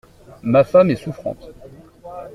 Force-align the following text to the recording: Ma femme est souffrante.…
Ma 0.41 0.63
femme 0.63 0.89
est 0.89 0.95
souffrante.… 0.95 1.51